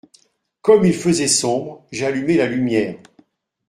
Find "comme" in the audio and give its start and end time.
0.63-0.83